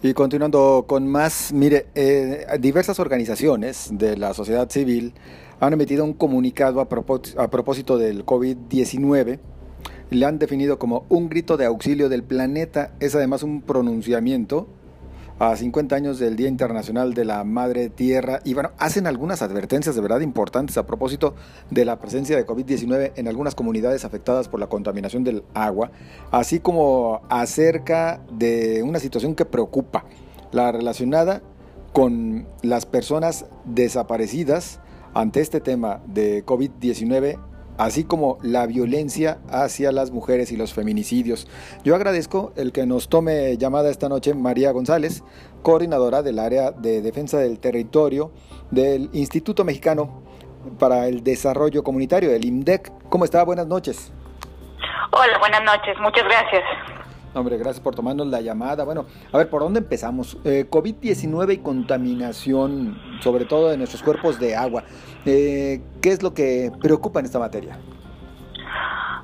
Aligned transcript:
Y 0.00 0.14
continuando 0.14 0.84
con 0.86 1.08
más, 1.08 1.52
mire, 1.52 1.86
eh, 1.96 2.46
diversas 2.60 3.00
organizaciones 3.00 3.88
de 3.90 4.16
la 4.16 4.32
sociedad 4.32 4.70
civil 4.70 5.12
han 5.58 5.72
emitido 5.72 6.04
un 6.04 6.12
comunicado 6.12 6.80
a, 6.80 6.88
propósito 6.88 7.98
del 7.98 8.24
COVID-19. 8.24 9.40
Le 10.10 10.24
han 10.24 10.38
definido 10.38 10.78
como 10.78 11.04
un 11.08 11.28
grito 11.28 11.56
de 11.56 11.64
auxilio 11.64 12.08
del 12.08 12.22
planeta. 12.22 12.92
Es 13.00 13.16
además 13.16 13.42
un 13.42 13.60
pronunciamiento 13.60 14.68
a 15.38 15.56
50 15.56 15.94
años 15.94 16.18
del 16.18 16.36
Día 16.36 16.48
Internacional 16.48 17.14
de 17.14 17.24
la 17.24 17.44
Madre 17.44 17.90
Tierra. 17.90 18.40
Y 18.44 18.54
bueno, 18.54 18.72
hacen 18.78 19.06
algunas 19.06 19.42
advertencias 19.42 19.94
de 19.94 20.00
verdad 20.00 20.20
importantes 20.20 20.76
a 20.76 20.86
propósito 20.86 21.34
de 21.70 21.84
la 21.84 21.98
presencia 21.98 22.36
de 22.36 22.46
COVID-19 22.46 23.12
en 23.16 23.28
algunas 23.28 23.54
comunidades 23.54 24.04
afectadas 24.04 24.48
por 24.48 24.60
la 24.60 24.68
contaminación 24.68 25.24
del 25.24 25.44
agua, 25.54 25.90
así 26.30 26.60
como 26.60 27.22
acerca 27.28 28.20
de 28.32 28.82
una 28.82 28.98
situación 28.98 29.34
que 29.34 29.44
preocupa, 29.44 30.04
la 30.50 30.72
relacionada 30.72 31.42
con 31.92 32.46
las 32.62 32.86
personas 32.86 33.46
desaparecidas 33.64 34.80
ante 35.14 35.40
este 35.40 35.60
tema 35.60 36.00
de 36.06 36.44
COVID-19 36.44 37.38
así 37.78 38.04
como 38.04 38.38
la 38.42 38.66
violencia 38.66 39.38
hacia 39.50 39.92
las 39.92 40.10
mujeres 40.10 40.52
y 40.52 40.56
los 40.56 40.74
feminicidios. 40.74 41.48
Yo 41.84 41.94
agradezco 41.94 42.52
el 42.56 42.72
que 42.72 42.84
nos 42.84 43.08
tome 43.08 43.56
llamada 43.56 43.90
esta 43.90 44.08
noche 44.08 44.34
María 44.34 44.72
González, 44.72 45.22
coordinadora 45.62 46.22
del 46.22 46.38
área 46.38 46.72
de 46.72 47.00
defensa 47.00 47.38
del 47.38 47.58
territorio 47.58 48.32
del 48.70 49.08
Instituto 49.12 49.64
Mexicano 49.64 50.22
para 50.78 51.06
el 51.06 51.22
Desarrollo 51.22 51.82
Comunitario, 51.82 52.30
el 52.30 52.44
IMDEC. 52.44 52.92
¿Cómo 53.08 53.24
está? 53.24 53.42
Buenas 53.44 53.66
noches. 53.66 54.12
Hola, 55.12 55.38
buenas 55.38 55.62
noches. 55.62 55.96
Muchas 56.00 56.24
gracias. 56.24 56.62
Hombre, 57.34 57.56
gracias 57.56 57.80
por 57.80 57.94
tomarnos 57.94 58.26
la 58.26 58.40
llamada. 58.40 58.84
Bueno, 58.84 59.06
a 59.32 59.38
ver, 59.38 59.50
¿por 59.50 59.62
dónde 59.62 59.80
empezamos? 59.80 60.38
Eh, 60.44 60.66
COVID-19 60.70 61.54
y 61.54 61.58
contaminación, 61.58 62.98
sobre 63.20 63.44
todo 63.44 63.68
de 63.68 63.76
nuestros 63.76 64.02
cuerpos 64.02 64.38
de 64.38 64.56
agua. 64.56 64.84
Eh, 65.26 65.82
¿Qué 66.00 66.10
es 66.10 66.22
lo 66.22 66.32
que 66.32 66.72
preocupa 66.80 67.20
en 67.20 67.26
esta 67.26 67.38
materia? 67.38 67.78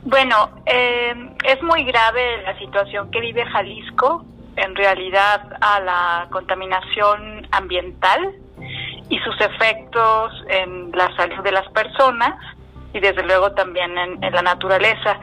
Bueno, 0.03 0.51
eh, 0.67 1.15
es 1.45 1.63
muy 1.63 1.85
grave 1.85 2.43
la 2.43 2.59
situación 2.59 3.11
que 3.11 3.21
vive 3.21 3.45
Jalisco 3.47 4.25
en 4.57 4.75
realidad 4.77 5.57
a 5.61 5.81
la 5.81 6.29
contaminación 6.31 7.49
ambiental 7.51 8.35
y 9.09 9.19
sus 9.21 9.41
efectos 9.41 10.33
en 10.49 10.93
la 10.93 11.15
salud 11.17 11.43
de 11.43 11.53
las 11.53 11.69
personas 11.71 12.35
y 12.93 13.01
desde 13.01 13.23
luego 13.25 13.53
también 13.53 13.97
en, 13.99 14.21
la 14.21 14.43
naturaleza. 14.43 15.19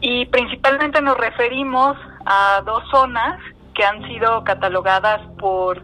Y 0.00 0.26
principalmente 0.26 1.02
nos 1.02 1.16
referimos 1.16 1.96
a 2.28 2.60
dos 2.60 2.84
zonas 2.90 3.40
que 3.74 3.84
han 3.84 4.06
sido 4.06 4.44
catalogadas 4.44 5.20
por 5.38 5.82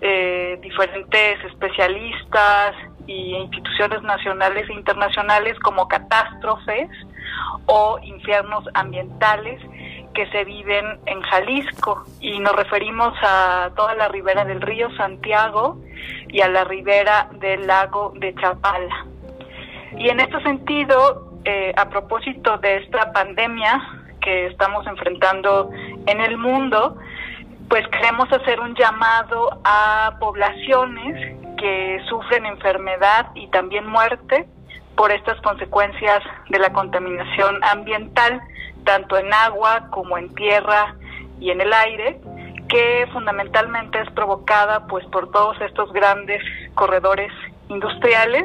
eh, 0.00 0.58
diferentes 0.62 1.44
especialistas 1.44 2.76
y 3.06 3.34
instituciones 3.34 4.00
nacionales 4.02 4.68
e 4.70 4.72
internacionales 4.72 5.58
como 5.58 5.88
catástrofes 5.88 6.88
o 7.66 7.98
infiernos 8.02 8.64
ambientales 8.74 9.60
que 10.14 10.26
se 10.30 10.44
viven 10.44 11.00
en 11.06 11.20
Jalisco 11.22 12.04
y 12.20 12.38
nos 12.38 12.54
referimos 12.54 13.12
a 13.22 13.70
toda 13.74 13.94
la 13.96 14.08
ribera 14.08 14.44
del 14.44 14.60
río 14.60 14.94
Santiago 14.96 15.78
y 16.28 16.40
a 16.40 16.48
la 16.48 16.64
ribera 16.64 17.28
del 17.40 17.66
lago 17.66 18.12
de 18.16 18.34
Chapala. 18.36 19.06
Y 19.98 20.08
en 20.08 20.20
este 20.20 20.40
sentido, 20.42 21.40
eh, 21.44 21.72
a 21.76 21.88
propósito 21.88 22.58
de 22.58 22.76
esta 22.76 23.12
pandemia 23.12 23.99
que 24.20 24.46
estamos 24.46 24.86
enfrentando 24.86 25.70
en 26.06 26.20
el 26.20 26.36
mundo, 26.36 26.96
pues 27.68 27.86
queremos 27.88 28.30
hacer 28.32 28.60
un 28.60 28.74
llamado 28.74 29.60
a 29.64 30.16
poblaciones 30.18 31.36
que 31.56 32.00
sufren 32.08 32.46
enfermedad 32.46 33.26
y 33.34 33.48
también 33.48 33.86
muerte 33.86 34.46
por 34.96 35.12
estas 35.12 35.40
consecuencias 35.40 36.22
de 36.48 36.58
la 36.58 36.72
contaminación 36.72 37.62
ambiental, 37.62 38.40
tanto 38.84 39.18
en 39.18 39.32
agua 39.32 39.88
como 39.90 40.18
en 40.18 40.34
tierra 40.34 40.94
y 41.38 41.50
en 41.50 41.60
el 41.60 41.72
aire, 41.72 42.20
que 42.68 43.06
fundamentalmente 43.12 44.00
es 44.00 44.10
provocada 44.12 44.86
pues 44.86 45.04
por 45.06 45.30
todos 45.30 45.60
estos 45.60 45.92
grandes 45.92 46.42
corredores 46.74 47.32
industriales 47.68 48.44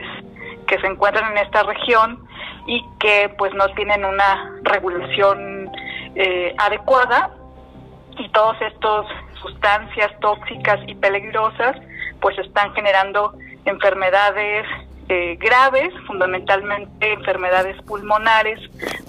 que 0.67 0.79
se 0.79 0.87
encuentran 0.87 1.31
en 1.31 1.45
esta 1.45 1.63
región 1.63 2.25
y 2.67 2.83
que 2.99 3.33
pues 3.37 3.53
no 3.53 3.67
tienen 3.75 4.03
una 4.03 4.51
regulación 4.63 5.54
eh, 6.15 6.55
adecuada 6.57 7.31
y 8.17 8.29
todas 8.29 8.61
estas 8.61 9.05
sustancias 9.41 10.11
tóxicas 10.21 10.79
y 10.87 10.95
peligrosas 10.95 11.75
pues 12.21 12.37
están 12.39 12.73
generando 12.73 13.33
enfermedades 13.65 14.65
eh, 15.09 15.37
graves, 15.39 15.93
fundamentalmente 16.07 17.13
enfermedades 17.13 17.79
pulmonares, 17.83 18.59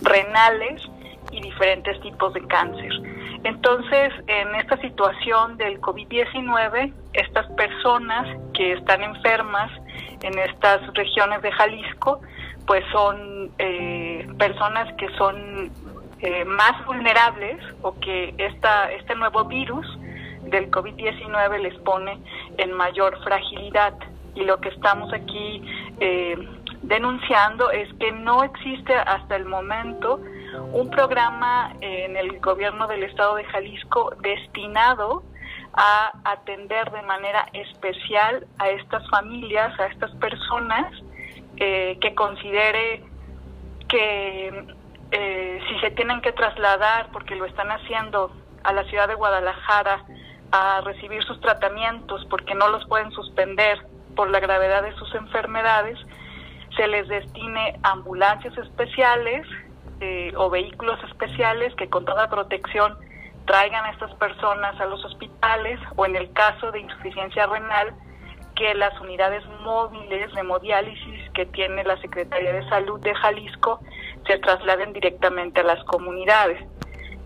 renales 0.03 0.83
y 1.31 1.41
diferentes 1.41 1.99
tipos 2.01 2.35
de 2.35 2.47
cáncer. 2.47 2.93
Entonces, 3.45 4.13
en 4.27 4.55
esta 4.57 4.77
situación 4.79 5.57
del 5.57 5.81
COVID-19, 5.81 6.93
estas 7.13 7.47
personas 7.53 8.27
que 8.53 8.73
están 8.73 9.03
enfermas 9.03 9.71
en 10.23 10.39
estas 10.39 10.81
regiones 10.95 11.41
de 11.43 11.53
Jalisco, 11.53 12.21
pues 12.67 12.85
son 12.93 13.51
eh, 13.59 14.27
personas 14.39 14.93
que 14.95 15.09
son 15.17 15.71
eh, 16.21 16.45
más 16.45 16.85
vulnerables 16.87 17.63
o 17.83 17.99
que 18.01 18.35
esta, 18.39 18.91
este 18.93 19.15
nuevo 19.15 19.45
virus 19.45 19.87
del 20.45 20.71
COVID-19 20.71 21.59
les 21.61 21.75
pone 21.81 22.19
en 22.59 22.73
mayor 22.73 23.23
fragilidad. 23.23 23.95
Y 24.35 24.45
lo 24.45 24.59
que 24.61 24.69
estamos 24.69 25.13
aquí 25.13 25.63
eh, 26.01 26.37
denunciando 26.83 27.71
es 27.71 27.93
que 27.95 28.13
no 28.13 28.45
existe 28.45 28.95
hasta 28.95 29.37
el 29.37 29.45
momento 29.45 30.21
un 30.73 30.89
programa 30.91 31.75
en 31.81 32.17
el 32.17 32.39
gobierno 32.41 32.87
del 32.87 33.03
estado 33.03 33.37
de 33.37 33.45
Jalisco 33.45 34.15
destinado 34.23 35.23
a 35.75 36.13
atender 36.25 36.91
de 36.91 37.03
manera 37.03 37.47
especial 37.53 38.47
a 38.59 38.71
estas 38.71 39.09
familias, 39.11 39.79
a 39.79 39.87
estas 39.87 40.11
personas 40.13 40.93
eh, 41.59 41.99
que 42.01 42.15
considere 42.15 43.03
que 43.89 44.76
eh, 45.11 45.61
si 45.69 45.79
se 45.81 45.91
tienen 45.93 46.21
que 46.21 46.33
trasladar, 46.33 47.11
porque 47.13 47.37
lo 47.37 47.45
están 47.45 47.71
haciendo 47.71 48.31
a 48.65 48.73
la 48.73 48.85
ciudad 48.85 49.09
de 49.09 49.15
Guadalajara, 49.15 50.05
a 50.53 50.81
recibir 50.83 51.23
sus 51.25 51.41
tratamientos 51.41 52.25
porque 52.31 52.55
no 52.55 52.69
los 52.69 52.87
pueden 52.87 53.11
suspender 53.13 53.79
por 54.15 54.31
la 54.31 54.41
gravedad 54.41 54.83
de 54.83 54.95
sus 54.95 55.15
enfermedades, 55.15 55.99
se 56.77 56.87
les 56.87 57.09
destine 57.09 57.79
ambulancias 57.83 58.57
especiales 58.59 59.47
eh, 60.01 60.33
o 60.37 60.51
vehículos 60.51 61.03
especiales 61.05 61.75
que 61.77 61.89
con 61.89 62.05
toda 62.05 62.29
protección 62.29 62.97
traigan 63.47 63.85
a 63.85 63.91
estas 63.91 64.15
personas 64.15 64.79
a 64.81 64.87
los 64.87 65.05
hospitales 65.05 65.81
o 65.97 66.05
en 66.05 66.17
el 66.17 66.33
caso 66.33 66.71
de 66.73 66.81
insuficiencia 66.81 67.47
renal, 67.47 67.95
que 68.57 68.75
las 68.75 68.99
unidades 69.01 69.45
móviles 69.63 70.33
de 70.33 70.41
hemodiálisis 70.41 71.31
que 71.33 71.47
tiene 71.47 71.85
la 71.85 71.97
Secretaría 72.01 72.53
de 72.53 72.69
Salud 72.69 72.99
de 73.01 73.15
Jalisco 73.15 73.81
se 74.27 74.39
trasladen 74.39 74.93
directamente 74.93 75.61
a 75.61 75.65
las 75.65 75.83
comunidades. 75.85 76.63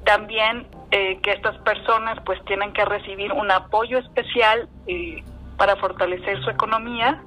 También 0.04 0.66
eh, 0.90 1.20
que 1.22 1.32
estas 1.32 1.56
personas 1.58 2.18
pues 2.24 2.42
tienen 2.46 2.72
que 2.72 2.84
recibir 2.84 3.32
un 3.32 3.50
apoyo 3.50 3.98
especial 3.98 4.68
eh, 4.86 5.22
para 5.56 5.76
fortalecer 5.76 6.42
su 6.42 6.50
economía, 6.50 7.22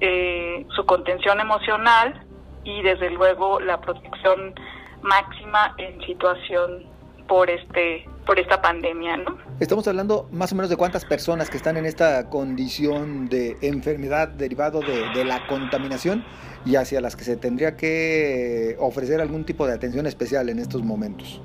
eh, 0.00 0.64
su 0.76 0.86
contención 0.86 1.40
emocional 1.40 2.24
y 2.64 2.82
desde 2.82 3.10
luego 3.10 3.60
la 3.60 3.80
protección 3.80 4.54
máxima 5.02 5.74
en 5.78 6.00
situación 6.02 6.84
por 7.26 7.50
este 7.50 8.08
por 8.28 8.38
esta 8.38 8.60
pandemia, 8.60 9.16
¿no? 9.16 9.38
Estamos 9.58 9.88
hablando 9.88 10.28
más 10.30 10.52
o 10.52 10.54
menos 10.54 10.68
de 10.68 10.76
cuántas 10.76 11.06
personas 11.06 11.48
que 11.48 11.56
están 11.56 11.78
en 11.78 11.86
esta 11.86 12.28
condición 12.28 13.30
de 13.30 13.56
enfermedad 13.62 14.28
derivado 14.28 14.80
de, 14.80 15.08
de 15.14 15.24
la 15.24 15.46
contaminación 15.46 16.22
y 16.66 16.76
hacia 16.76 17.00
las 17.00 17.16
que 17.16 17.24
se 17.24 17.38
tendría 17.38 17.74
que 17.74 18.76
ofrecer 18.80 19.22
algún 19.22 19.46
tipo 19.46 19.66
de 19.66 19.72
atención 19.72 20.06
especial 20.06 20.50
en 20.50 20.58
estos 20.58 20.82
momentos. 20.82 21.40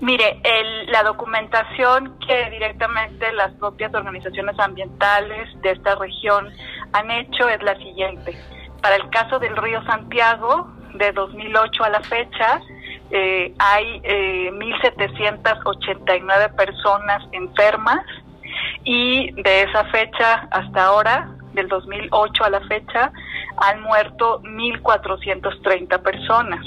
Mire, 0.00 0.42
la 0.88 1.02
documentación 1.04 2.18
que 2.20 2.50
directamente 2.50 3.32
las 3.32 3.54
propias 3.54 3.92
organizaciones 3.94 4.58
ambientales 4.58 5.48
de 5.62 5.70
esta 5.70 5.94
región 5.94 6.50
han 6.92 7.10
hecho 7.10 7.48
es 7.48 7.62
la 7.62 7.74
siguiente. 7.78 8.36
Para 8.82 8.96
el 8.96 9.08
caso 9.08 9.38
del 9.38 9.56
río 9.56 9.82
Santiago, 9.84 10.70
de 10.98 11.12
2008 11.12 11.82
a 11.82 11.88
la 11.88 12.00
fecha, 12.02 12.60
eh, 13.10 13.54
hay 13.58 14.00
eh, 14.04 14.50
1.789 14.52 16.54
personas 16.54 17.24
enfermas 17.32 18.04
y 18.84 19.32
de 19.42 19.62
esa 19.62 19.84
fecha 19.86 20.46
hasta 20.50 20.84
ahora, 20.84 21.30
del 21.52 21.68
2008 21.68 22.44
a 22.44 22.50
la 22.50 22.60
fecha, 22.60 23.10
han 23.56 23.80
muerto 23.82 24.40
1.430 24.42 26.02
personas. 26.02 26.64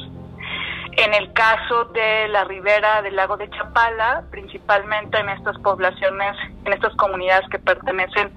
En 0.97 1.13
el 1.13 1.31
caso 1.33 1.85
de 1.85 2.27
la 2.27 2.43
ribera 2.43 3.01
del 3.01 3.15
lago 3.15 3.37
de 3.37 3.49
Chapala, 3.49 4.25
principalmente 4.29 5.17
en 5.19 5.29
estas 5.29 5.57
poblaciones, 5.59 6.35
en 6.65 6.73
estas 6.73 6.93
comunidades 6.95 7.47
que 7.49 7.59
pertenecen 7.59 8.29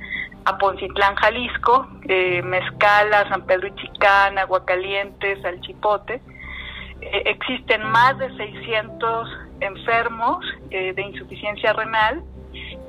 a 0.45 0.57
Poncitlán, 0.59 1.17
Jalisco, 1.17 1.89
eh, 2.07 2.43
Mezcala, 2.43 3.29
San 3.29 3.43
Pedro 3.43 3.67
y 3.69 3.75
Chicán, 3.75 4.39
Aguacalientes, 4.39 5.43
Salchipote, 5.43 6.21
eh, 7.01 7.23
existen 7.27 7.83
más 7.85 8.19
de 8.19 8.35
600 8.37 9.29
enfermos 9.61 10.45
eh, 10.71 10.93
de 10.93 11.03
insuficiencia 11.03 11.73
renal 11.73 12.23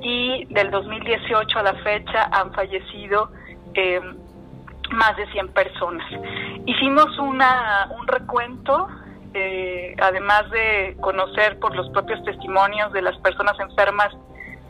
y 0.02 0.46
del 0.54 0.72
2018 0.72 1.60
a 1.60 1.64
la 1.64 1.74
fecha 1.76 2.30
han 2.32 2.54
fallecido 2.54 3.32
eh, 3.74 4.00
más 4.92 5.16
de 5.18 5.26
100 5.32 5.50
personas. 5.50 6.06
Hicimos 6.66 7.18
una, 7.18 7.90
un 8.00 8.08
recuento, 8.08 8.88
eh, 9.34 9.96
además 10.00 10.50
de 10.52 10.96
conocer 11.02 11.60
por 11.60 11.76
los 11.76 11.90
propios 11.90 12.24
testimonios 12.24 12.94
de 12.94 13.02
las 13.02 13.18
personas 13.20 13.60
enfermas 13.60 14.10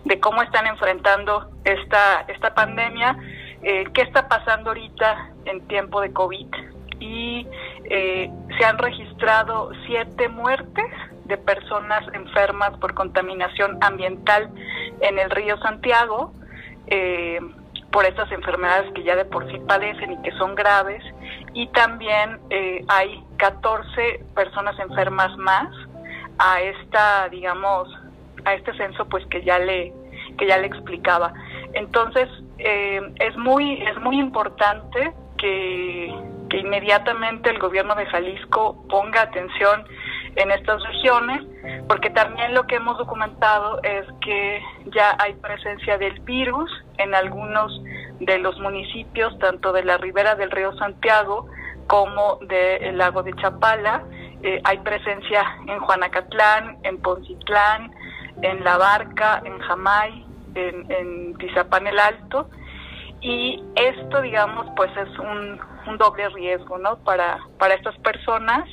de 0.05 0.19
cómo 0.19 0.41
están 0.41 0.67
enfrentando 0.67 1.49
esta, 1.63 2.21
esta 2.27 2.53
pandemia, 2.53 3.17
qué 3.61 4.01
está 4.01 4.27
pasando 4.27 4.69
ahorita 4.69 5.31
en 5.45 5.67
tiempo 5.67 5.99
de 5.99 6.13
COVID. 6.13 6.47
Y 6.99 7.47
se 7.79 8.65
han 8.65 8.77
registrado 8.77 9.71
siete 9.85 10.29
muertes 10.29 10.91
de 11.25 11.37
personas 11.37 12.03
enfermas 12.13 12.71
por 12.79 12.93
contaminación 12.93 13.77
ambiental 13.81 14.49
en 15.01 15.19
el 15.19 15.29
río 15.29 15.57
Santiago. 15.57 16.33
Eh, 16.87 17.39
por 17.95 18.05
estas 18.05 18.29
enfermedades 18.33 18.91
que 18.93 19.03
ya 19.03 19.15
de 19.15 19.23
por 19.23 19.49
sí 19.49 19.57
padecen 19.65 20.11
y 20.11 20.21
que 20.21 20.31
son 20.33 20.53
graves. 20.53 21.01
Y 21.53 21.67
también 21.67 22.41
eh, 22.49 22.83
hay 22.89 23.23
14 23.37 24.25
personas 24.35 24.77
enfermas 24.79 25.35
más 25.37 25.69
a 26.37 26.59
esta, 26.59 27.29
digamos, 27.29 27.87
a 28.43 28.53
este 28.53 28.75
censo, 28.75 29.05
pues 29.05 29.25
que 29.27 29.43
ya 29.43 29.59
le 29.59 29.93
que 30.37 30.45
ya 30.45 30.57
le 30.57 30.67
explicaba. 30.67 31.33
Entonces 31.73 32.27
eh, 32.57 32.99
es 33.21 33.37
muy 33.37 33.81
es 33.81 33.97
muy 34.01 34.19
importante 34.19 35.13
que, 35.37 36.13
inmediatamente 36.57 37.49
el 37.49 37.59
gobierno 37.59 37.95
de 37.95 38.05
Jalisco 38.05 38.83
ponga 38.89 39.21
atención 39.21 39.85
en 40.35 40.51
estas 40.51 40.83
regiones, 40.83 41.43
porque 41.87 42.09
también 42.09 42.53
lo 42.53 42.67
que 42.67 42.75
hemos 42.75 42.97
documentado 42.97 43.79
es 43.83 44.05
que 44.21 44.61
ya 44.93 45.15
hay 45.19 45.33
presencia 45.33 45.97
del 45.97 46.19
virus 46.21 46.69
en 46.97 47.15
algunos 47.15 47.81
de 48.19 48.37
los 48.39 48.59
municipios, 48.59 49.37
tanto 49.39 49.71
de 49.71 49.83
la 49.83 49.97
ribera 49.97 50.35
del 50.35 50.51
río 50.51 50.73
Santiago 50.77 51.47
como 51.87 52.37
del 52.47 52.97
lago 52.97 53.23
de 53.23 53.33
Chapala. 53.35 54.03
Eh, 54.43 54.61
hay 54.63 54.77
presencia 54.79 55.43
en 55.67 55.79
Juanacatlán, 55.79 56.79
en 56.83 57.01
Poncitlán, 57.01 57.93
en 58.41 58.63
La 58.63 58.77
Barca, 58.77 59.41
en 59.45 59.57
Jamay, 59.59 60.25
en, 60.55 60.91
en 60.91 61.37
Tizapán 61.37 61.87
el 61.87 61.97
Alto. 61.97 62.49
Y 63.21 63.63
esto, 63.75 64.21
digamos, 64.21 64.67
pues 64.75 64.91
es 64.97 65.19
un, 65.19 65.59
un 65.87 65.97
doble 65.97 66.29
riesgo, 66.29 66.77
¿no? 66.77 66.97
Para, 66.97 67.39
para 67.57 67.75
estas 67.75 67.97
personas 67.99 68.67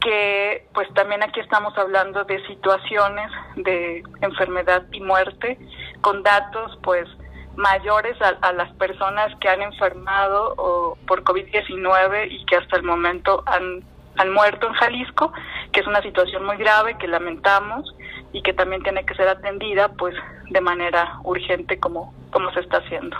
que 0.00 0.66
pues 0.74 0.88
también 0.94 1.22
aquí 1.22 1.40
estamos 1.40 1.76
hablando 1.76 2.24
de 2.24 2.44
situaciones 2.46 3.30
de 3.56 4.02
enfermedad 4.20 4.84
y 4.92 5.00
muerte 5.00 5.58
con 6.00 6.22
datos 6.22 6.78
pues 6.82 7.08
mayores 7.56 8.16
a, 8.22 8.52
las 8.52 8.72
personas 8.74 9.34
que 9.40 9.48
han 9.48 9.62
enfermado 9.62 10.54
o, 10.56 10.96
por 11.06 11.24
COVID-19 11.24 12.28
y 12.30 12.44
que 12.46 12.56
hasta 12.56 12.76
el 12.76 12.84
momento 12.84 13.42
han, 13.46 13.82
han 14.16 14.32
muerto 14.32 14.68
en 14.68 14.74
Jalisco, 14.74 15.32
que 15.72 15.80
es 15.80 15.86
una 15.88 16.00
situación 16.02 16.44
muy 16.44 16.56
grave 16.56 16.96
que 16.98 17.08
lamentamos 17.08 17.92
y 18.32 18.42
que 18.42 18.52
también 18.52 18.82
tiene 18.84 19.04
que 19.04 19.14
ser 19.14 19.26
atendida 19.26 19.88
pues 19.88 20.14
de 20.50 20.60
manera 20.60 21.18
urgente 21.24 21.80
como, 21.80 22.14
como 22.30 22.52
se 22.52 22.60
está 22.60 22.78
haciendo. 22.78 23.16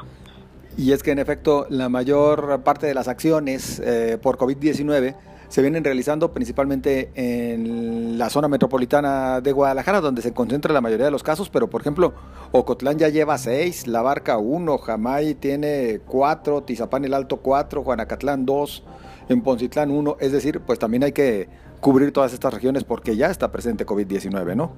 Y 0.78 0.92
es 0.92 1.02
que 1.02 1.10
en 1.10 1.18
efecto 1.18 1.66
la 1.70 1.88
mayor 1.88 2.62
parte 2.62 2.86
de 2.86 2.94
las 2.94 3.08
acciones 3.08 3.82
eh, 3.84 4.16
por 4.22 4.38
COVID-19 4.38 5.16
se 5.48 5.60
vienen 5.60 5.82
realizando 5.82 6.32
principalmente 6.32 7.10
en 7.16 8.16
la 8.16 8.30
zona 8.30 8.46
metropolitana 8.46 9.40
de 9.40 9.50
Guadalajara, 9.50 10.00
donde 10.00 10.22
se 10.22 10.32
concentra 10.32 10.72
la 10.72 10.80
mayoría 10.80 11.06
de 11.06 11.10
los 11.10 11.24
casos, 11.24 11.50
pero 11.50 11.68
por 11.68 11.80
ejemplo, 11.80 12.14
Ocotlán 12.52 12.96
ya 12.96 13.08
lleva 13.08 13.38
seis, 13.38 13.88
La 13.88 14.02
Barca 14.02 14.38
uno, 14.38 14.78
Jamay 14.78 15.34
tiene 15.34 15.98
cuatro, 16.06 16.62
Tizapán 16.62 17.04
el 17.04 17.14
Alto 17.14 17.38
cuatro, 17.38 17.82
Juanacatlán 17.82 18.46
dos, 18.46 18.84
en 19.28 19.42
Poncitlán 19.42 19.90
uno, 19.90 20.16
es 20.20 20.30
decir, 20.30 20.60
pues 20.60 20.78
también 20.78 21.02
hay 21.02 21.12
que 21.12 21.48
cubrir 21.80 22.12
todas 22.12 22.32
estas 22.32 22.54
regiones 22.54 22.84
porque 22.84 23.16
ya 23.16 23.32
está 23.32 23.50
presente 23.50 23.84
COVID-19, 23.84 24.54
¿no? 24.54 24.72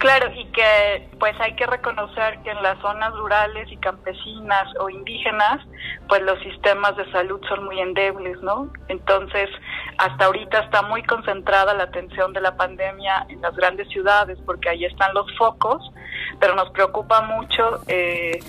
Claro, 0.00 0.32
y 0.34 0.46
que 0.46 1.10
pues 1.18 1.38
hay 1.40 1.54
que 1.56 1.66
reconocer 1.66 2.38
que 2.42 2.50
en 2.50 2.62
las 2.62 2.78
zonas 2.80 3.14
rurales 3.16 3.70
y 3.70 3.76
campesinas 3.76 4.66
o 4.78 4.88
indígenas, 4.88 5.60
pues 6.08 6.22
los 6.22 6.40
sistemas 6.40 6.96
de 6.96 7.04
salud 7.12 7.38
son 7.46 7.66
muy 7.66 7.78
endebles, 7.80 8.40
¿no? 8.40 8.72
Entonces, 8.88 9.50
hasta 9.98 10.24
ahorita 10.24 10.60
está 10.60 10.80
muy 10.80 11.02
concentrada 11.02 11.74
la 11.74 11.82
atención 11.82 12.32
de 12.32 12.40
la 12.40 12.56
pandemia 12.56 13.26
en 13.28 13.42
las 13.42 13.54
grandes 13.54 13.88
ciudades, 13.88 14.38
porque 14.46 14.70
ahí 14.70 14.86
están 14.86 15.12
los 15.12 15.26
focos, 15.36 15.92
pero 16.40 16.54
nos 16.54 16.70
preocupa 16.70 17.20
mucho 17.20 17.82
eh, 17.86 18.40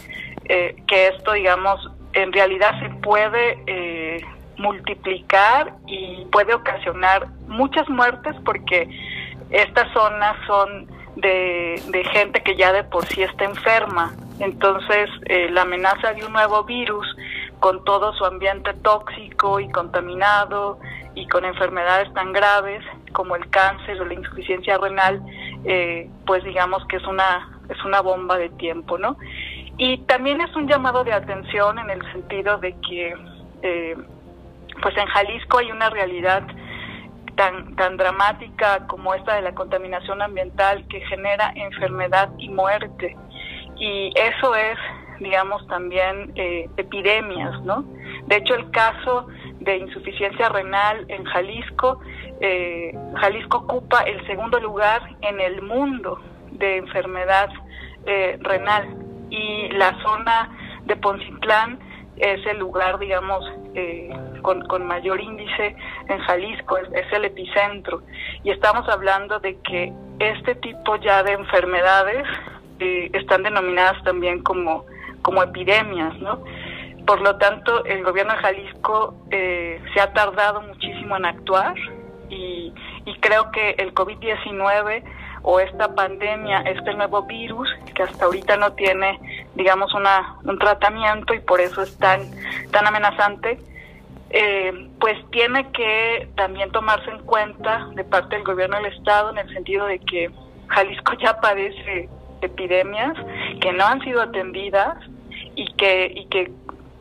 eh, 0.46 0.82
que 0.88 1.08
esto, 1.08 1.34
digamos, 1.34 1.86
en 2.14 2.32
realidad 2.32 2.80
se 2.80 2.90
puede 3.02 3.62
eh, 3.68 4.26
multiplicar 4.56 5.74
y 5.86 6.24
puede 6.32 6.54
ocasionar 6.54 7.28
muchas 7.48 7.90
muertes 7.90 8.38
porque 8.46 8.88
estas 9.50 9.92
zonas 9.92 10.38
son 10.48 11.01
de, 11.16 12.04
gente 12.12 12.42
que 12.42 12.56
ya 12.56 12.72
de 12.74 12.84
por 12.84 13.06
sí 13.06 13.24
está 13.24 13.46
enferma. 13.46 14.14
Entonces, 14.40 15.10
eh, 15.26 15.50
la 15.52 15.64
amenaza 15.64 16.14
de 16.14 16.26
un 16.26 16.34
nuevo 16.34 16.64
virus 16.64 17.06
con 17.60 17.84
todo 17.84 18.14
su 18.14 18.26
ambiente 18.26 18.74
tóxico 18.74 19.60
y 19.60 19.70
contaminado 19.70 20.80
y 21.14 21.28
con 21.28 21.46
enfermedades 21.46 22.12
tan 22.14 22.34
graves 22.34 22.84
como 23.12 23.36
el 23.36 23.50
cáncer 23.50 24.02
o 24.02 24.06
la 24.06 24.14
insuficiencia 24.14 24.78
renal, 24.78 25.22
eh, 25.66 26.10
pues 26.26 26.44
digamos 26.44 26.86
que 26.88 26.96
es 26.98 27.06
una, 27.06 27.60
es 27.70 27.84
una 27.86 28.02
bomba 28.02 28.38
de 28.38 28.50
tiempo, 28.50 28.98
¿no? 28.98 29.18
Y 29.78 30.00
también 30.00 30.42
es 30.42 30.56
un 30.56 30.68
llamado 30.68 31.04
de 31.04 31.14
atención 31.14 31.80
en 31.80 31.90
el 31.90 32.12
sentido 32.12 32.58
de 32.58 32.76
que, 32.88 33.14
eh, 33.62 33.98
pues 34.82 34.98
en 34.98 35.06
Jalisco 35.06 35.60
hay 35.60 35.72
una 35.72 35.90
realidad 35.90 36.44
tan, 37.36 37.76
tan 37.76 37.98
dramática 37.98 38.88
como 38.88 39.14
esta 39.14 39.36
de 39.36 39.42
la 39.42 39.54
contaminación 39.54 40.22
ambiental 40.22 40.86
que 40.88 41.02
genera 41.02 41.52
enfermedad 41.56 42.30
y 42.38 42.50
muerte. 42.50 43.16
Y 43.78 44.14
eso 44.16 44.56
es, 44.56 44.78
digamos, 45.20 45.66
también 45.68 46.32
eh, 46.36 46.70
epidemias, 46.78 47.62
¿no? 47.64 47.84
De 48.28 48.38
hecho, 48.38 48.56
el 48.56 48.70
caso 48.72 49.28
de 49.60 49.78
insuficiencia 49.78 50.50
renal 50.50 51.06
en 51.08 51.24
Jalisco, 51.26 52.00
eh, 52.40 52.98
Jalisco 53.20 53.58
ocupa 53.58 54.02
el 54.02 54.26
segundo 54.28 54.60
lugar 54.60 55.02
en 55.22 55.40
el 55.40 55.62
mundo 55.62 56.20
de 56.52 56.78
enfermedad 56.78 57.50
eh, 58.06 58.38
renal 58.42 58.96
y 59.30 59.70
la 59.70 59.98
zona 60.02 60.50
de 60.86 60.96
Poncitlán 60.96 61.80
es 62.22 62.46
el 62.46 62.60
lugar, 62.60 63.00
digamos, 63.00 63.44
eh, 63.74 64.10
con, 64.42 64.86
mayor 64.86 65.20
índice 65.20 65.76
en 66.08 66.20
Jalisco, 66.20 66.78
es, 66.78 67.12
el 67.12 67.26
epicentro. 67.26 68.04
Y 68.44 68.52
estamos 68.52 68.88
hablando 68.88 69.40
de 69.40 69.58
que 69.62 69.92
este 70.20 70.56
tipo 70.56 70.96
ya 70.98 71.24
de 71.24 71.34
enfermedades 71.34 72.28
eh, 72.80 73.10
están 73.14 73.44
denominadas 73.44 74.02
también 74.04 74.44
como, 74.44 74.86
como 75.24 75.42
epidemias, 75.42 76.16
¿no? 76.20 76.44
Por 77.08 77.22
lo 77.22 77.38
tanto, 77.38 77.84
el 77.86 78.04
gobierno 78.04 78.34
de 78.34 78.40
Jalisco 78.40 79.16
eh, 79.32 79.82
se 79.94 80.00
ha 80.00 80.14
tardado 80.14 80.62
muchísimo 80.62 81.18
en 81.18 81.26
actuar 81.26 81.76
y, 82.30 82.72
y 83.06 83.16
creo 83.20 83.52
que 83.52 83.72
el 83.80 83.94
COVID-19 83.96 85.04
o 85.44 85.60
esta 85.60 85.96
pandemia, 85.96 86.60
este 86.62 86.94
nuevo 86.94 87.24
virus 87.24 87.68
que 87.96 88.04
hasta 88.04 88.26
ahorita 88.26 88.58
no 88.58 88.74
tiene, 88.74 89.20
digamos, 89.56 89.94
una, 89.94 90.38
un 90.44 90.58
tratamiento 90.58 91.34
y 91.34 91.40
por 91.40 91.62
eso 91.62 91.82
es 91.82 91.98
tan, 91.98 92.22
tan 92.72 92.88
amenazante, 92.88 93.60
eh, 94.30 94.90
pues 95.00 95.18
tiene 95.32 95.70
que 95.72 96.30
también 96.36 96.72
tomarse 96.72 97.10
en 97.12 97.20
cuenta 97.20 97.90
de 97.94 98.04
parte 98.04 98.36
del 98.36 98.46
gobierno 98.46 98.78
del 98.78 98.94
Estado 98.94 99.32
en 99.32 99.40
el 99.40 99.54
sentido 99.54 99.86
de 99.86 100.00
que 100.00 100.32
Jalisco 100.68 101.14
ya 101.22 101.40
padece 101.40 102.10
epidemias 102.42 103.14
que 103.60 103.72
no 103.74 103.86
han 103.86 104.02
sido 104.02 104.22
atendidas 104.22 104.98
y 105.56 105.66
que, 105.74 106.12
y 106.16 106.26
que 106.26 106.52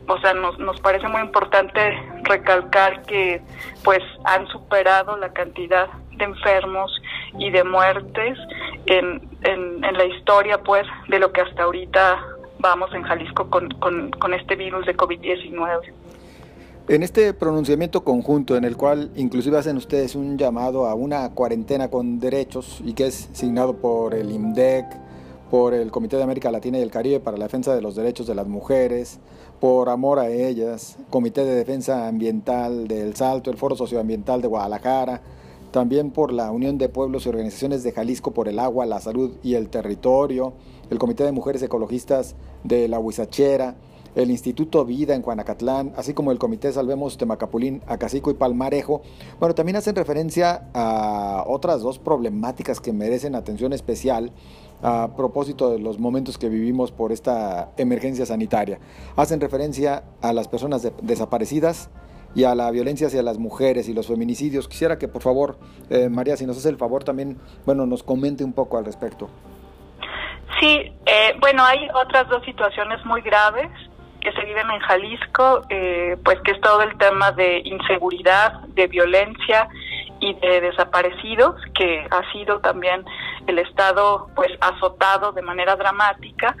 o 0.07 0.19
sea, 0.19 0.33
nos, 0.33 0.57
nos 0.59 0.79
parece 0.81 1.07
muy 1.07 1.21
importante 1.21 1.79
recalcar 2.23 3.01
que 3.03 3.41
pues 3.83 3.99
han 4.25 4.45
superado 4.47 5.15
la 5.17 5.31
cantidad 5.31 5.87
de 6.17 6.25
enfermos 6.25 6.91
y 7.37 7.49
de 7.49 7.63
muertes 7.63 8.37
en, 8.87 9.21
en, 9.43 9.81
la 9.81 10.05
historia 10.05 10.57
pues 10.57 10.85
de 11.07 11.19
lo 11.19 11.31
que 11.31 11.41
hasta 11.41 11.63
ahorita 11.63 12.19
vamos 12.61 12.93
en 12.93 13.03
Jalisco 13.03 13.49
con, 13.49 13.69
con, 13.69 14.33
este 14.33 14.55
virus 14.55 14.85
de 14.85 14.95
COVID-19. 14.95 15.93
En 16.87 17.03
este 17.03 17.33
pronunciamiento 17.33 18.03
conjunto 18.03 18.55
en 18.55 18.63
el 18.63 18.77
cual 18.77 19.11
inclusive 19.15 19.57
hacen 19.57 19.77
ustedes 19.77 20.15
un 20.15 20.37
llamado 20.37 20.87
a 20.87 20.95
una 20.95 21.29
cuarentena 21.31 21.89
con 21.89 22.19
derechos 22.19 22.81
y 22.85 22.93
que 22.93 23.07
es 23.07 23.29
signado 23.33 23.77
por 23.77 24.13
el 24.13 24.31
IMDEC, 24.31 24.85
por 25.49 25.73
el 25.73 25.91
Comité 25.91 26.17
de 26.17 26.23
América 26.23 26.51
Latina 26.51 26.79
y 26.79 26.81
el 26.81 26.91
Caribe 26.91 27.19
para 27.19 27.37
la 27.37 27.45
Defensa 27.45 27.75
de 27.75 27.81
los 27.81 27.95
Derechos 27.95 28.27
de 28.27 28.35
las 28.35 28.47
Mujeres, 28.47 29.19
por 29.59 29.89
Amor 29.89 30.19
a 30.19 30.29
Ellas, 30.29 30.97
Comité 31.09 31.43
de 31.45 31.55
Defensa 31.55 32.07
Ambiental 32.07 32.87
del 32.87 33.15
Salto, 33.15 33.51
el 33.51 33.57
Foro 33.57 33.75
Socioambiental 33.75 34.41
de 34.41 34.47
Guadalajara, 34.47 35.21
también 35.71 36.11
por 36.11 36.33
la 36.33 36.51
Unión 36.51 36.77
de 36.77 36.89
Pueblos 36.89 37.25
y 37.25 37.29
Organizaciones 37.29 37.83
de 37.83 37.91
Jalisco 37.91 38.31
por 38.31 38.47
el 38.47 38.59
Agua, 38.59 38.85
la 38.85 38.99
Salud 38.99 39.31
y 39.43 39.55
el 39.55 39.69
Territorio, 39.69 40.53
el 40.91 40.99
Comité 40.99 41.23
de 41.23 41.31
Mujeres 41.31 41.63
Ecologistas 41.63 42.35
de 42.63 42.87
la 42.89 42.99
Huizachera, 42.99 43.75
el 44.13 44.29
Instituto 44.29 44.83
Vida 44.83 45.15
en 45.15 45.21
Juanacatlán, 45.21 45.93
así 45.95 46.13
como 46.13 46.33
el 46.33 46.37
Comité 46.37 46.71
Salvemos 46.73 47.17
Temacapulín, 47.17 47.81
Acacico 47.87 48.29
y 48.29 48.33
Palmarejo. 48.33 49.01
Bueno, 49.39 49.55
también 49.55 49.77
hacen 49.77 49.95
referencia 49.95 50.69
a 50.73 51.45
otras 51.47 51.81
dos 51.81 51.97
problemáticas 51.97 52.81
que 52.81 52.91
merecen 52.91 53.35
atención 53.35 53.71
especial 53.71 54.33
a 54.83 55.15
propósito 55.15 55.71
de 55.71 55.79
los 55.79 55.97
momentos 55.97 56.37
que 56.37 56.49
vivimos 56.49 56.91
por 56.91 57.13
esta 57.13 57.71
emergencia 57.77 58.25
sanitaria. 58.25 58.79
Hacen 59.15 59.39
referencia 59.39 60.03
a 60.21 60.33
las 60.33 60.49
personas 60.49 60.85
desaparecidas 61.01 61.89
y 62.35 62.43
a 62.43 62.53
la 62.53 62.69
violencia 62.69 63.07
hacia 63.07 63.23
las 63.23 63.37
mujeres 63.37 63.87
y 63.87 63.93
los 63.93 64.07
feminicidios. 64.07 64.67
Quisiera 64.67 64.97
que 64.97 65.07
por 65.07 65.21
favor, 65.21 65.57
eh, 65.89 66.09
María, 66.09 66.35
si 66.35 66.45
nos 66.45 66.57
hace 66.57 66.67
el 66.67 66.77
favor 66.77 67.05
también, 67.05 67.37
bueno, 67.65 67.85
nos 67.85 68.03
comente 68.03 68.43
un 68.43 68.51
poco 68.51 68.77
al 68.77 68.83
respecto. 68.83 69.29
Sí, 70.59 70.93
eh, 71.05 71.35
bueno, 71.39 71.63
hay 71.65 71.87
otras 71.93 72.27
dos 72.29 72.43
situaciones 72.43 73.03
muy 73.05 73.21
graves 73.21 73.69
que 74.21 74.31
se 74.33 74.45
viven 74.45 74.69
en 74.69 74.79
Jalisco, 74.79 75.61
eh, 75.69 76.15
pues 76.23 76.39
que 76.41 76.51
es 76.51 76.61
todo 76.61 76.81
el 76.83 76.95
tema 76.97 77.31
de 77.31 77.61
inseguridad, 77.65 78.61
de 78.67 78.87
violencia 78.87 79.67
y 80.19 80.35
de 80.35 80.61
desaparecidos, 80.61 81.59
que 81.73 82.07
ha 82.11 82.31
sido 82.31 82.59
también 82.59 83.03
el 83.47 83.57
Estado 83.57 84.27
pues 84.35 84.49
azotado 84.61 85.31
de 85.31 85.41
manera 85.41 85.75
dramática. 85.75 86.55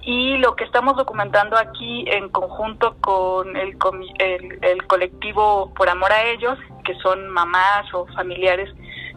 Y 0.00 0.38
lo 0.38 0.56
que 0.56 0.64
estamos 0.64 0.96
documentando 0.96 1.56
aquí 1.56 2.04
en 2.08 2.28
conjunto 2.30 2.96
con 3.00 3.56
el, 3.56 3.76
el, 4.18 4.86
colectivo 4.86 5.72
Por 5.74 5.88
Amor 5.88 6.12
a 6.12 6.24
Ellos, 6.24 6.58
que 6.84 6.94
son 6.96 7.28
mamás 7.28 7.92
o 7.94 8.06
familiares 8.14 8.70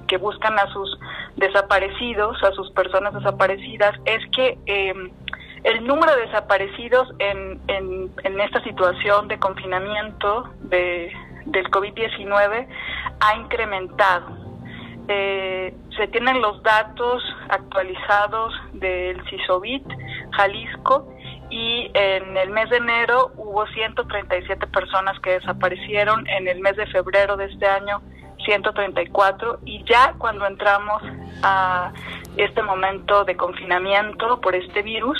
que 0.07 0.17
buscan 0.17 0.57
a 0.57 0.71
sus 0.71 0.97
desaparecidos, 1.35 2.41
a 2.43 2.51
sus 2.53 2.71
personas 2.71 3.13
desaparecidas, 3.13 3.93
es 4.05 4.25
que 4.31 4.57
em, 4.65 5.11
el 5.63 5.85
número 5.85 6.15
de 6.15 6.27
desaparecidos 6.27 7.09
en, 7.19 7.59
en, 7.67 8.11
en 8.23 8.39
esta 8.39 8.63
situación 8.63 9.27
de 9.27 9.37
confinamiento 9.39 10.49
de, 10.61 11.11
del 11.45 11.69
COVID-19 11.69 12.67
ha 13.19 13.35
incrementado. 13.35 14.47
Eh, 15.09 15.73
se 15.95 16.07
tienen 16.07 16.41
los 16.41 16.61
datos 16.63 17.23
actualizados 17.49 18.53
del 18.73 19.21
CISOBIT 19.29 19.85
Jalisco 20.31 21.07
y 21.49 21.89
en 21.93 22.35
el 22.35 22.49
mes 22.49 22.69
de 22.69 22.77
enero 22.77 23.31
hubo 23.37 23.65
137 23.67 24.67
personas 24.67 25.17
que 25.21 25.39
desaparecieron, 25.39 26.27
en 26.27 26.49
el 26.49 26.59
mes 26.59 26.75
de 26.75 26.85
febrero 26.87 27.37
de 27.37 27.45
este 27.45 27.65
año 27.65 28.01
134 28.47 29.59
y 29.65 29.83
ya 29.83 30.15
cuando 30.17 30.47
entramos 30.47 31.03
a 31.43 31.91
este 32.37 32.63
momento 32.63 33.25
de 33.25 33.35
confinamiento 33.35 34.39
por 34.39 34.55
este 34.55 34.81
virus 34.81 35.19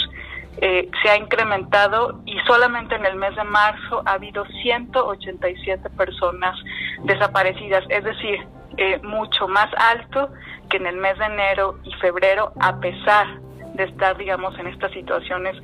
eh, 0.59 0.89
se 1.03 1.09
ha 1.09 1.17
incrementado 1.17 2.21
y 2.25 2.39
solamente 2.47 2.95
en 2.95 3.05
el 3.05 3.15
mes 3.15 3.35
de 3.35 3.43
marzo 3.43 4.01
ha 4.05 4.13
habido 4.13 4.43
187 4.63 5.89
personas 5.91 6.55
desaparecidas, 7.03 7.83
es 7.89 8.03
decir, 8.03 8.39
eh, 8.77 8.99
mucho 9.03 9.47
más 9.47 9.67
alto 9.77 10.29
que 10.69 10.77
en 10.77 10.87
el 10.87 10.97
mes 10.97 11.17
de 11.19 11.25
enero 11.25 11.77
y 11.83 11.93
febrero, 11.95 12.53
a 12.59 12.79
pesar 12.79 13.39
de 13.75 13.83
estar, 13.83 14.17
digamos, 14.17 14.57
en 14.57 14.67
estas 14.67 14.91
situaciones 14.93 15.55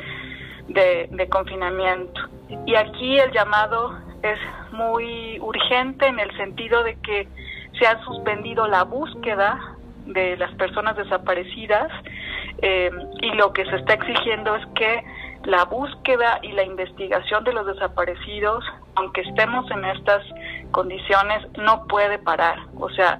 de, 0.67 1.07
de 1.09 1.27
confinamiento. 1.27 2.21
Y 2.67 2.75
aquí 2.75 3.17
el 3.17 3.31
llamado 3.31 3.97
es 4.21 4.39
muy 4.71 5.39
urgente 5.39 6.05
en 6.05 6.19
el 6.19 6.35
sentido 6.37 6.83
de 6.83 6.95
que 6.99 7.27
se 7.79 7.87
ha 7.87 8.03
suspendido 8.03 8.67
la 8.67 8.83
búsqueda 8.83 9.59
de 10.05 10.37
las 10.37 10.53
personas 10.55 10.97
desaparecidas 10.97 11.91
eh, 12.61 12.91
y 13.21 13.31
lo 13.31 13.53
que 13.53 13.65
se 13.65 13.75
está 13.77 13.93
exigiendo 13.93 14.55
es 14.55 14.65
que 14.75 15.03
la 15.45 15.65
búsqueda 15.65 16.39
y 16.41 16.51
la 16.53 16.63
investigación 16.63 17.43
de 17.43 17.53
los 17.53 17.65
desaparecidos, 17.65 18.63
aunque 18.95 19.21
estemos 19.21 19.69
en 19.71 19.83
estas 19.85 20.23
condiciones, 20.71 21.45
no 21.57 21.85
puede 21.87 22.17
parar. 22.19 22.59
O 22.79 22.89
sea, 22.89 23.19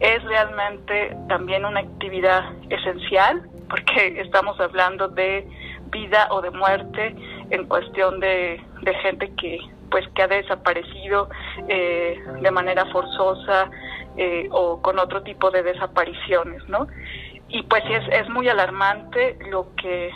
es 0.00 0.22
realmente 0.24 1.16
también 1.28 1.64
una 1.64 1.80
actividad 1.80 2.52
esencial 2.70 3.42
porque 3.68 4.20
estamos 4.20 4.58
hablando 4.58 5.08
de 5.08 5.46
vida 5.90 6.28
o 6.30 6.40
de 6.40 6.50
muerte 6.50 7.14
en 7.50 7.66
cuestión 7.66 8.18
de, 8.20 8.60
gente 9.02 9.32
que 9.36 9.58
pues 9.90 10.06
que 10.14 10.22
ha 10.22 10.28
desaparecido 10.28 11.28
eh, 11.68 12.20
de 12.40 12.50
manera 12.50 12.86
forzosa 12.86 13.68
eh, 14.16 14.48
o 14.50 14.80
con 14.82 14.98
otro 14.98 15.22
tipo 15.22 15.50
de 15.50 15.62
desapariciones, 15.62 16.68
¿no? 16.68 16.86
Y 17.48 17.62
pues 17.64 17.82
es, 17.88 18.04
es 18.12 18.28
muy 18.28 18.48
alarmante 18.48 19.38
lo 19.50 19.74
que 19.76 20.10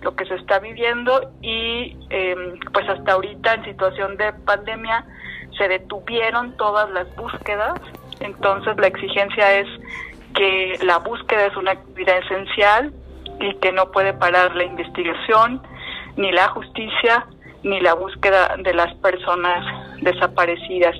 lo 0.00 0.14
que 0.14 0.24
se 0.26 0.36
está 0.36 0.60
viviendo 0.60 1.32
y 1.42 1.96
em, 2.10 2.58
pues 2.72 2.88
hasta 2.88 3.12
ahorita 3.12 3.54
en 3.54 3.64
situación 3.64 4.16
de 4.16 4.32
pandemia 4.32 5.04
se 5.56 5.66
detuvieron 5.66 6.56
todas 6.56 6.88
las 6.90 7.14
búsquedas, 7.16 7.80
entonces 8.20 8.76
la 8.78 8.86
exigencia 8.86 9.58
es 9.58 9.66
que 10.34 10.78
la 10.84 10.98
búsqueda 10.98 11.46
es 11.46 11.56
una 11.56 11.72
actividad 11.72 12.18
esencial 12.18 12.92
y 13.40 13.54
que 13.56 13.72
no 13.72 13.90
puede 13.90 14.12
parar 14.12 14.54
la 14.54 14.64
investigación, 14.64 15.62
ni 16.16 16.30
la 16.32 16.48
justicia, 16.48 17.26
ni 17.62 17.80
la 17.80 17.94
búsqueda 17.94 18.56
de 18.58 18.74
las 18.74 18.94
personas 18.96 19.64
desaparecidas. 20.00 20.96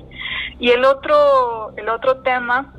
Y 0.59 0.71
el 0.71 0.83
otro, 0.83 1.71
el 1.77 1.87
otro 1.89 2.17
tema 2.21 2.73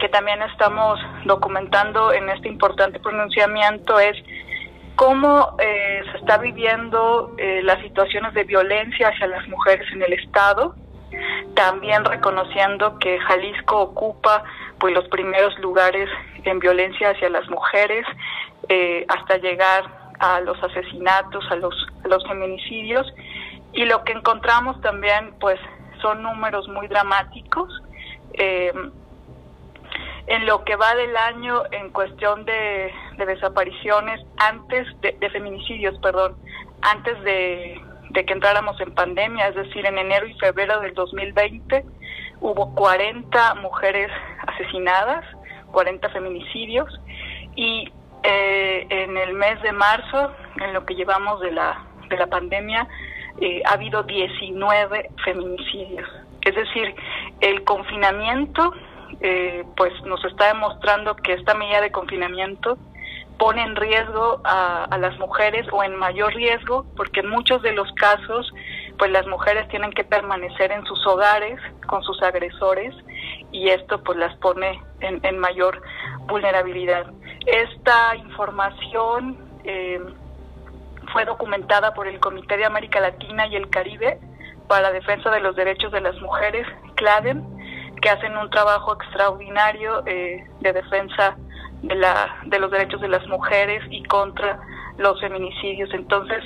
que 0.00 0.08
también 0.08 0.40
estamos 0.42 0.98
documentando 1.24 2.12
en 2.12 2.28
este 2.30 2.48
importante 2.48 3.00
pronunciamiento 3.00 3.98
es 3.98 4.16
cómo 4.96 5.56
eh, 5.58 6.02
se 6.10 6.18
está 6.18 6.38
viviendo 6.38 7.34
eh, 7.38 7.62
las 7.62 7.80
situaciones 7.82 8.32
de 8.34 8.44
violencia 8.44 9.08
hacia 9.08 9.26
las 9.26 9.46
mujeres 9.48 9.86
en 9.92 10.02
el 10.02 10.12
Estado, 10.12 10.74
también 11.54 12.04
reconociendo 12.04 12.98
que 12.98 13.18
Jalisco 13.18 13.80
ocupa 13.80 14.44
pues 14.78 14.94
los 14.94 15.08
primeros 15.08 15.58
lugares 15.58 16.08
en 16.44 16.58
violencia 16.58 17.10
hacia 17.10 17.28
las 17.28 17.48
mujeres, 17.50 18.06
eh, 18.68 19.04
hasta 19.08 19.36
llegar 19.38 19.84
a 20.18 20.40
los 20.40 20.62
asesinatos, 20.62 21.44
a 21.50 21.56
los, 21.56 21.74
a 22.04 22.08
los 22.08 22.22
feminicidios, 22.26 23.06
y 23.72 23.84
lo 23.84 24.04
que 24.04 24.12
encontramos 24.12 24.80
también 24.80 25.34
pues 25.40 25.58
son 26.00 26.22
números 26.22 26.68
muy 26.68 26.88
dramáticos. 26.88 27.82
Eh, 28.34 28.72
en 30.26 30.46
lo 30.46 30.64
que 30.64 30.76
va 30.76 30.94
del 30.94 31.16
año 31.16 31.62
en 31.72 31.90
cuestión 31.90 32.44
de, 32.44 32.92
desapariciones 33.16 34.20
antes 34.36 34.86
de, 35.00 35.30
feminicidios, 35.30 35.98
perdón, 35.98 36.36
antes 36.82 37.20
de, 37.24 37.80
que 38.14 38.32
entráramos 38.32 38.80
en 38.80 38.94
pandemia, 38.94 39.48
es 39.48 39.56
decir, 39.56 39.84
en 39.86 39.98
enero 39.98 40.26
y 40.26 40.34
febrero 40.38 40.80
del 40.80 40.94
2020 40.94 41.84
hubo 42.40 42.74
40 42.74 43.56
mujeres 43.56 44.10
asesinadas, 44.46 45.24
40 45.72 46.08
feminicidios 46.10 46.88
y 47.56 47.92
eh, 48.22 48.86
en 48.88 49.16
el 49.16 49.34
mes 49.34 49.60
de 49.62 49.72
marzo, 49.72 50.32
en 50.60 50.72
lo 50.72 50.86
que 50.86 50.94
llevamos 50.94 51.40
de 51.40 51.50
la, 51.50 51.84
de 52.08 52.16
la 52.16 52.26
pandemia, 52.28 52.86
eh, 53.40 53.62
ha 53.64 53.72
habido 53.72 54.02
19 54.02 55.10
feminicidios. 55.24 56.08
Es 56.42 56.54
decir, 56.54 56.94
el 57.40 57.64
confinamiento 57.64 58.72
eh, 59.20 59.64
pues 59.76 59.92
nos 60.04 60.24
está 60.24 60.48
demostrando 60.48 61.16
que 61.16 61.34
esta 61.34 61.54
medida 61.54 61.80
de 61.80 61.90
confinamiento 61.90 62.78
pone 63.38 63.62
en 63.62 63.74
riesgo 63.74 64.40
a, 64.44 64.84
a, 64.84 64.98
las 64.98 65.18
mujeres 65.18 65.66
o 65.72 65.82
en 65.82 65.96
mayor 65.96 66.34
riesgo 66.34 66.86
porque 66.96 67.20
en 67.20 67.28
muchos 67.30 67.62
de 67.62 67.72
los 67.72 67.90
casos 67.92 68.52
pues 68.98 69.10
las 69.10 69.26
mujeres 69.26 69.66
tienen 69.68 69.92
que 69.92 70.04
permanecer 70.04 70.70
en 70.72 70.84
sus 70.84 71.06
hogares 71.06 71.58
con 71.86 72.02
sus 72.02 72.22
agresores 72.22 72.94
y 73.50 73.68
esto 73.70 74.02
pues 74.02 74.18
las 74.18 74.36
pone 74.36 74.82
en, 75.00 75.24
en 75.24 75.38
mayor 75.38 75.82
vulnerabilidad. 76.26 77.06
Esta 77.46 78.14
información 78.16 79.38
eh, 79.64 80.00
fue 81.12 81.24
documentada 81.24 81.94
por 81.94 82.06
el 82.06 82.20
Comité 82.20 82.56
de 82.56 82.64
América 82.64 83.00
Latina 83.00 83.46
y 83.46 83.56
el 83.56 83.68
Caribe 83.70 84.18
para 84.68 84.82
la 84.82 84.92
Defensa 84.92 85.30
de 85.30 85.40
los 85.40 85.56
Derechos 85.56 85.92
de 85.92 86.00
las 86.00 86.20
Mujeres, 86.20 86.66
CLADEN, 86.94 87.44
que 88.00 88.08
hacen 88.08 88.36
un 88.36 88.50
trabajo 88.50 88.94
extraordinario 88.94 90.02
eh, 90.06 90.44
de 90.60 90.72
defensa 90.72 91.36
de, 91.82 91.94
la, 91.94 92.36
de 92.44 92.58
los 92.58 92.70
derechos 92.70 93.00
de 93.00 93.08
las 93.08 93.26
mujeres 93.26 93.82
y 93.90 94.02
contra 94.04 94.60
los 94.96 95.20
feminicidios. 95.20 95.92
Entonces, 95.92 96.42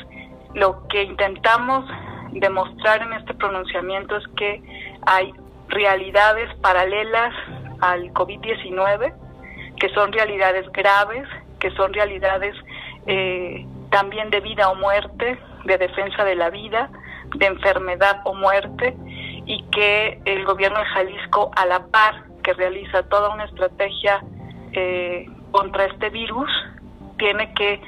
lo 0.54 0.86
que 0.88 1.02
intentamos 1.02 1.84
demostrar 2.32 3.02
en 3.02 3.12
este 3.14 3.34
pronunciamiento 3.34 4.16
es 4.16 4.26
que 4.36 4.62
hay 5.06 5.32
realidades 5.68 6.52
paralelas 6.60 7.34
al 7.80 8.12
COVID-19, 8.12 9.14
que 9.78 9.88
son 9.90 10.12
realidades 10.12 10.70
graves, 10.72 11.28
que 11.60 11.70
son 11.72 11.92
realidades 11.92 12.54
eh, 13.06 13.66
también 13.94 14.28
de 14.30 14.40
vida 14.40 14.68
o 14.70 14.74
muerte, 14.74 15.38
de 15.66 15.78
defensa 15.78 16.24
de 16.24 16.34
la 16.34 16.50
vida, 16.50 16.90
de 17.36 17.46
enfermedad 17.46 18.22
o 18.24 18.34
muerte, 18.34 18.96
y 19.46 19.62
que 19.70 20.20
el 20.24 20.44
gobierno 20.44 20.80
de 20.80 20.84
Jalisco, 20.86 21.52
a 21.54 21.64
la 21.64 21.86
par 21.86 22.24
que 22.42 22.54
realiza 22.54 23.04
toda 23.04 23.32
una 23.32 23.44
estrategia 23.44 24.20
eh, 24.72 25.26
contra 25.52 25.84
este 25.84 26.10
virus, 26.10 26.50
tiene 27.18 27.54
que 27.54 27.80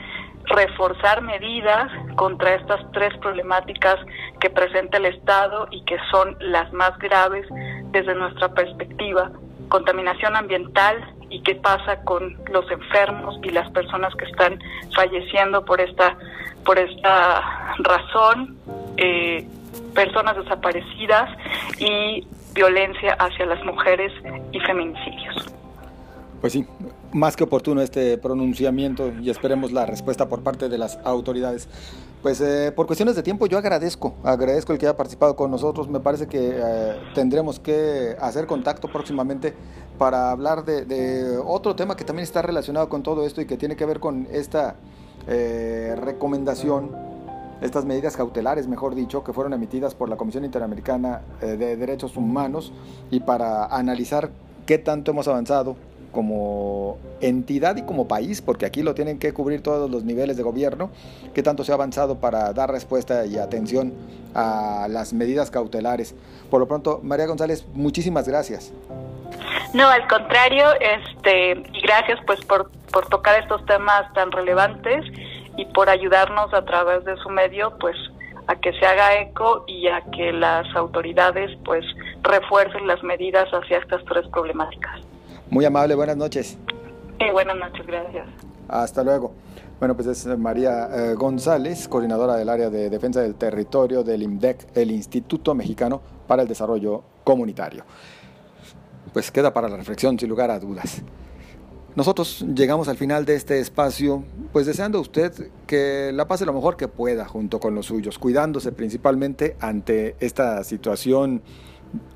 reforzar 0.44 1.22
medidas 1.22 1.90
contra 2.14 2.54
estas 2.54 2.80
tres 2.92 3.12
problemáticas 3.18 3.96
que 4.38 4.48
presenta 4.48 4.98
el 4.98 5.06
Estado 5.06 5.66
y 5.72 5.84
que 5.86 5.96
son 6.12 6.36
las 6.38 6.72
más 6.72 6.96
graves 6.98 7.48
desde 7.90 8.14
nuestra 8.14 8.54
perspectiva. 8.54 9.32
Contaminación 9.68 10.36
ambiental 10.36 11.15
y 11.30 11.42
qué 11.42 11.54
pasa 11.56 12.02
con 12.04 12.36
los 12.52 12.70
enfermos 12.70 13.38
y 13.42 13.50
las 13.50 13.70
personas 13.70 14.14
que 14.14 14.24
están 14.26 14.58
falleciendo 14.94 15.64
por 15.64 15.80
esta, 15.80 16.16
por 16.64 16.78
esta 16.78 17.74
razón, 17.78 18.56
eh, 18.96 19.46
personas 19.94 20.36
desaparecidas 20.36 21.30
y 21.78 22.26
violencia 22.54 23.14
hacia 23.18 23.46
las 23.46 23.64
mujeres 23.64 24.12
y 24.52 24.60
feminicidios. 24.60 25.52
Pues 26.40 26.52
sí, 26.52 26.66
más 27.12 27.36
que 27.36 27.44
oportuno 27.44 27.80
este 27.80 28.18
pronunciamiento 28.18 29.12
y 29.20 29.30
esperemos 29.30 29.72
la 29.72 29.86
respuesta 29.86 30.28
por 30.28 30.42
parte 30.42 30.68
de 30.68 30.78
las 30.78 30.98
autoridades. 31.04 31.68
Pues 32.22 32.40
eh, 32.40 32.72
por 32.74 32.86
cuestiones 32.86 33.14
de 33.14 33.22
tiempo 33.22 33.46
yo 33.46 33.58
agradezco, 33.58 34.14
agradezco 34.24 34.72
el 34.72 34.78
que 34.78 34.86
haya 34.86 34.96
participado 34.96 35.36
con 35.36 35.50
nosotros. 35.50 35.88
Me 35.88 36.00
parece 36.00 36.26
que 36.26 36.50
eh, 36.54 36.96
tendremos 37.14 37.60
que 37.60 38.16
hacer 38.20 38.46
contacto 38.46 38.88
próximamente 38.88 39.54
para 39.98 40.30
hablar 40.30 40.64
de, 40.64 41.38
otro 41.44 41.76
tema 41.76 41.96
que 41.96 42.04
también 42.04 42.24
está 42.24 42.42
relacionado 42.42 42.88
con 42.88 43.02
todo 43.02 43.24
esto 43.24 43.40
y 43.40 43.46
que 43.46 43.56
tiene 43.56 43.76
que 43.76 43.86
ver 43.86 44.00
con 44.00 44.26
esta 44.30 44.76
eh, 45.28 45.94
recomendación, 46.00 46.90
estas 47.60 47.84
medidas 47.84 48.16
cautelares, 48.16 48.66
mejor 48.66 48.94
dicho, 48.94 49.22
que 49.22 49.32
fueron 49.32 49.52
emitidas 49.52 49.94
por 49.94 50.08
la 50.08 50.16
Comisión 50.16 50.44
Interamericana 50.44 51.22
de 51.40 51.76
Derechos 51.76 52.16
Humanos 52.16 52.72
y 53.10 53.20
para 53.20 53.66
analizar 53.66 54.30
qué 54.66 54.78
tanto 54.78 55.12
hemos 55.12 55.28
avanzado 55.28 55.76
como 56.12 56.98
entidad 57.20 57.76
y 57.76 57.82
como 57.82 58.08
país, 58.08 58.42
porque 58.42 58.66
aquí 58.66 58.82
lo 58.82 58.94
tienen 58.94 59.18
que 59.18 59.32
cubrir 59.32 59.62
todos 59.62 59.90
los 59.90 60.04
niveles 60.04 60.36
de 60.36 60.42
gobierno, 60.42 60.90
qué 61.34 61.42
tanto 61.42 61.64
se 61.64 61.72
ha 61.72 61.74
avanzado 61.74 62.16
para 62.16 62.52
dar 62.52 62.70
respuesta 62.70 63.26
y 63.26 63.38
atención 63.38 63.92
a 64.34 64.86
las 64.88 65.12
medidas 65.12 65.50
cautelares. 65.50 66.14
Por 66.50 66.60
lo 66.60 66.68
pronto, 66.68 67.00
María 67.02 67.26
González, 67.26 67.66
muchísimas 67.74 68.28
gracias. 68.28 68.72
No, 69.74 69.88
al 69.88 70.06
contrario, 70.08 70.66
este, 70.80 71.52
y 71.72 71.80
gracias 71.82 72.18
pues 72.26 72.40
por, 72.44 72.70
por 72.92 73.08
tocar 73.08 73.40
estos 73.40 73.64
temas 73.66 74.12
tan 74.14 74.30
relevantes 74.32 75.04
y 75.56 75.64
por 75.66 75.88
ayudarnos 75.88 76.52
a 76.54 76.64
través 76.64 77.04
de 77.04 77.16
su 77.18 77.28
medio, 77.30 77.76
pues 77.78 77.96
a 78.46 78.56
que 78.56 78.72
se 78.74 78.86
haga 78.86 79.18
eco 79.20 79.64
y 79.66 79.88
a 79.88 80.02
que 80.12 80.32
las 80.32 80.66
autoridades 80.76 81.50
pues 81.64 81.84
refuercen 82.22 82.86
las 82.86 83.02
medidas 83.02 83.48
hacia 83.50 83.78
estas 83.78 84.04
tres 84.04 84.26
problemáticas. 84.28 85.00
Muy 85.50 85.64
amable, 85.64 85.94
buenas 85.94 86.16
noches. 86.16 86.58
buenas 87.32 87.56
noches, 87.56 87.86
gracias. 87.86 88.26
Hasta 88.68 89.04
luego. 89.04 89.32
Bueno, 89.78 89.94
pues 89.94 90.08
es 90.08 90.26
María 90.38 90.88
eh, 90.92 91.14
González, 91.14 91.86
coordinadora 91.86 92.34
del 92.36 92.48
área 92.48 92.68
de 92.68 92.90
defensa 92.90 93.20
del 93.20 93.36
territorio 93.36 94.02
del 94.02 94.22
IMDEC, 94.22 94.66
el 94.74 94.90
Instituto 94.90 95.54
Mexicano 95.54 96.00
para 96.26 96.42
el 96.42 96.48
Desarrollo 96.48 97.04
Comunitario. 97.22 97.84
Pues 99.12 99.30
queda 99.30 99.52
para 99.52 99.68
la 99.68 99.76
reflexión, 99.76 100.18
sin 100.18 100.28
lugar 100.28 100.50
a 100.50 100.58
dudas. 100.58 101.02
Nosotros 101.94 102.44
llegamos 102.54 102.88
al 102.88 102.96
final 102.96 103.24
de 103.24 103.36
este 103.36 103.60
espacio, 103.60 104.24
pues 104.52 104.66
deseando 104.66 104.98
a 104.98 105.00
usted 105.00 105.50
que 105.66 106.10
la 106.12 106.26
pase 106.26 106.44
lo 106.44 106.52
mejor 106.52 106.76
que 106.76 106.88
pueda 106.88 107.26
junto 107.26 107.60
con 107.60 107.74
los 107.74 107.86
suyos, 107.86 108.18
cuidándose 108.18 108.72
principalmente 108.72 109.56
ante 109.60 110.16
esta 110.20 110.64
situación 110.64 111.42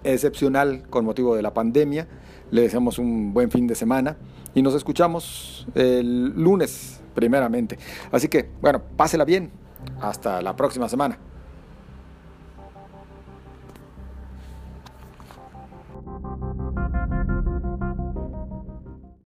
excepcional 0.03 0.83
con 0.91 1.05
motivo 1.05 1.37
de 1.37 1.43
la 1.43 1.55
pandemia 1.55 2.09
le 2.51 2.63
deseamos 2.63 2.99
un 2.99 3.33
buen 3.33 3.51
fin 3.51 3.67
de 3.67 3.75
semana 3.75 4.17
y 4.55 4.63
nos 4.63 4.75
escuchamos 4.75 5.67
el 5.75 6.33
lunes 6.35 7.01
primeramente. 7.15 7.79
Así 8.11 8.29
que, 8.29 8.51
bueno, 8.61 8.83
pásela 8.97 9.25
bien. 9.25 9.51
Hasta 10.01 10.43
la 10.43 10.57
próxima 10.57 10.89
semana. 10.89 11.19